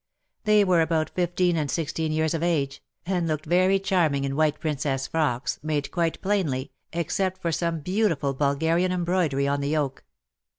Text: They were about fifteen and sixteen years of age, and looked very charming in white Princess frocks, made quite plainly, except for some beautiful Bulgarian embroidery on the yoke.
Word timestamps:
They 0.45 0.63
were 0.63 0.81
about 0.81 1.11
fifteen 1.11 1.55
and 1.57 1.69
sixteen 1.69 2.11
years 2.11 2.33
of 2.33 2.41
age, 2.41 2.81
and 3.05 3.27
looked 3.27 3.45
very 3.45 3.77
charming 3.77 4.23
in 4.23 4.35
white 4.35 4.59
Princess 4.59 5.05
frocks, 5.05 5.59
made 5.61 5.91
quite 5.91 6.19
plainly, 6.23 6.71
except 6.91 7.39
for 7.39 7.51
some 7.51 7.81
beautiful 7.81 8.33
Bulgarian 8.33 8.91
embroidery 8.91 9.47
on 9.47 9.61
the 9.61 9.69
yoke. 9.69 10.03